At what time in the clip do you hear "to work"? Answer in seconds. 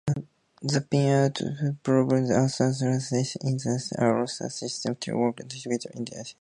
5.01-5.35